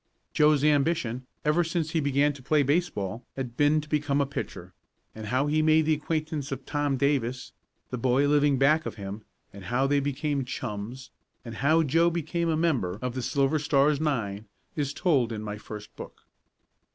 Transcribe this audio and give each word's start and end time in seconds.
Joe's 0.33 0.63
ambition, 0.63 1.27
ever 1.45 1.63
since 1.63 1.91
he 1.91 1.99
began 1.99 2.33
to 2.33 2.41
play 2.41 2.63
baseball, 2.63 3.23
had 3.35 3.55
been 3.55 3.79
to 3.81 3.87
become 3.87 4.19
a 4.19 4.25
pitcher, 4.25 4.73
and 5.13 5.27
how 5.27 5.45
he 5.45 5.61
made 5.61 5.83
the 5.85 5.93
acquaintance 5.93 6.51
of 6.51 6.65
Tom 6.65 6.97
Davis, 6.97 7.51
the 7.91 7.99
boy 7.99 8.27
living 8.27 8.57
back 8.57 8.87
of 8.87 8.95
him; 8.95 9.23
how 9.53 9.85
they 9.85 9.99
became 9.99 10.43
chums, 10.43 11.11
and 11.45 11.57
how 11.57 11.83
Joe 11.83 12.09
became 12.09 12.49
a 12.49 12.57
member 12.57 12.97
of 12.99 13.13
the 13.13 13.21
Silver 13.21 13.59
Stars 13.59 14.01
nine 14.01 14.47
is 14.75 14.91
told 14.91 15.31
in 15.31 15.43
my 15.43 15.59
first 15.59 15.95
book. 15.95 16.23